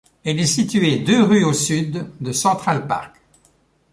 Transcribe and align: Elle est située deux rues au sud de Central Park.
Elle 0.25 0.39
est 0.39 0.47
située 0.47 0.97
deux 0.97 1.21
rues 1.21 1.43
au 1.43 1.53
sud 1.53 2.07
de 2.21 2.31
Central 2.31 2.87
Park. 2.87 3.21